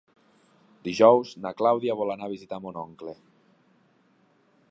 Dijous 0.87 1.33
na 1.43 1.51
Clàudia 1.59 1.97
vol 2.01 2.13
anar 2.15 2.29
a 2.29 2.33
visitar 2.33 2.61
mon 2.65 2.81
oncle. 2.87 3.17